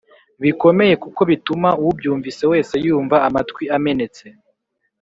[0.43, 4.25] bikomeye kuko bituma ubyumvise wese yumva amatwi amenetse